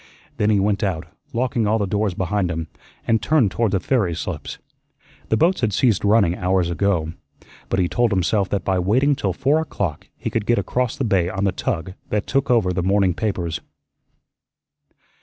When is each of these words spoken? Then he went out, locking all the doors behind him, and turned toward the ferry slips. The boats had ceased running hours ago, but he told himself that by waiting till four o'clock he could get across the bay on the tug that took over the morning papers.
Then 0.37 0.49
he 0.49 0.59
went 0.59 0.81
out, 0.81 1.05
locking 1.31 1.67
all 1.67 1.77
the 1.77 1.85
doors 1.85 2.15
behind 2.15 2.49
him, 2.49 2.69
and 3.05 3.21
turned 3.21 3.51
toward 3.51 3.71
the 3.71 3.79
ferry 3.79 4.15
slips. 4.15 4.57
The 5.29 5.37
boats 5.37 5.61
had 5.61 5.73
ceased 5.73 6.03
running 6.03 6.35
hours 6.35 6.71
ago, 6.71 7.13
but 7.69 7.77
he 7.79 7.87
told 7.87 8.09
himself 8.11 8.49
that 8.49 8.65
by 8.65 8.79
waiting 8.79 9.13
till 9.15 9.31
four 9.33 9.61
o'clock 9.61 10.07
he 10.17 10.31
could 10.31 10.47
get 10.47 10.57
across 10.57 10.97
the 10.97 11.03
bay 11.05 11.29
on 11.29 11.43
the 11.43 11.51
tug 11.51 11.93
that 12.09 12.25
took 12.25 12.49
over 12.49 12.73
the 12.73 12.81
morning 12.81 13.13
papers. 13.13 13.61